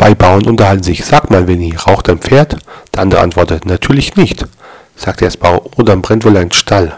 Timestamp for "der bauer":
5.20-5.60